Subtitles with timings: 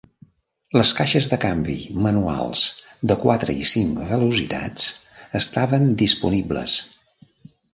[0.77, 2.63] Les caixes de canvi manuals
[3.11, 4.89] de quatre i cinc velocitats
[5.41, 6.81] estaven disponibles.